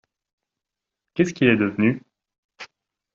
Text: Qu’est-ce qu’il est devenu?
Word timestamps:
Qu’est-ce 1.13 1.35
qu’il 1.35 1.49
est 1.49 1.57
devenu? 1.57 2.01